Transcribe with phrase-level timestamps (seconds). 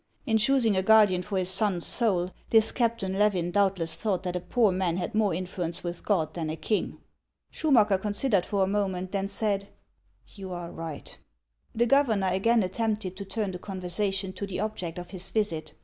[0.25, 4.39] "In choosing a guardian for his son's soul, this Captain Levin doubtless thought that a
[4.39, 6.97] poor man had more influence with God than a king."
[7.53, 9.67] Schumacker considered for a moment, then said:"
[10.35, 11.15] You are right."
[11.75, 15.73] The governor again attempted to turn the conversation to the object of his visit.